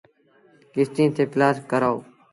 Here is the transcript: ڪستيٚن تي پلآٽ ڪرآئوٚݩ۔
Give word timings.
ڪستيٚن 0.73 1.07
تي 1.15 1.23
پلآٽ 1.33 1.55
ڪرآئوٚݩ۔ 1.69 2.05